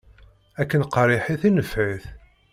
Akken 0.61 0.81
qerriḥit 0.93 1.41
i 1.49 1.51
nefɛit. 1.51 2.05